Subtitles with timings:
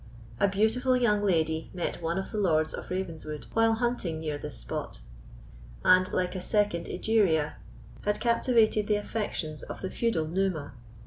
[0.39, 4.57] A beautiful young lady met one of the Lords of Ravenswood while hunting near this
[4.57, 5.01] spot,
[5.83, 7.57] and, like a second Egeria,
[8.01, 10.73] had captivated the affections of the feudal Numa.